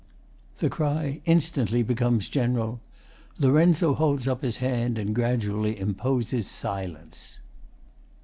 [0.57, 2.81] The cry instantly becomes general.
[3.37, 3.63] LOR.
[3.93, 7.37] holds up his hand and gradually imposes silence.